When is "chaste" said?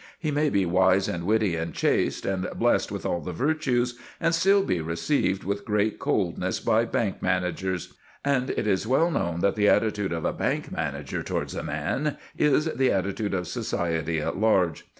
1.75-2.25